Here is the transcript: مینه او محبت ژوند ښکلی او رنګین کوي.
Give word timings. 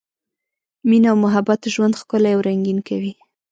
مینه 0.89 1.07
او 1.11 1.17
محبت 1.25 1.59
ژوند 1.73 1.97
ښکلی 2.01 2.31
او 2.35 2.41
رنګین 2.47 2.79
کوي. 2.87 3.13